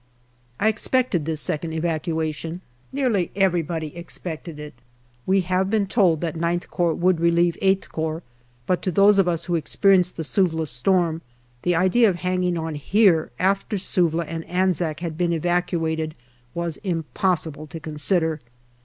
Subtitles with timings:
[0.59, 2.61] I expected this second evacuation.
[2.91, 4.73] Nearly everybody expected it.
[5.27, 8.23] We have been told that IX Corps would relieve VIII Corps,
[8.65, 11.21] but to those of us who experienced the Suvla storm,
[11.61, 16.15] the idea of hanging on here after Suvla and Anzac had been evacuated
[16.55, 18.39] was impossible to consider.